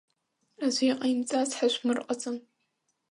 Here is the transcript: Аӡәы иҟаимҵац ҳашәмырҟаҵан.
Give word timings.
Аӡәы 0.65 0.83
иҟаимҵац 0.89 1.51
ҳашәмырҟаҵан. 1.57 2.37